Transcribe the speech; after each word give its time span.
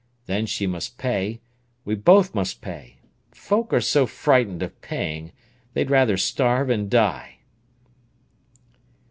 Then 0.25 0.47
she 0.47 0.65
must 0.65 0.97
pay—we 0.97 1.93
both 1.93 2.33
must 2.33 2.59
pay! 2.59 2.95
Folk 3.33 3.71
are 3.71 3.79
so 3.79 4.07
frightened 4.07 4.63
of 4.63 4.81
paying; 4.81 5.31
they'd 5.75 5.91
rather 5.91 6.17
starve 6.17 6.71
and 6.71 6.89
die." 6.89 7.37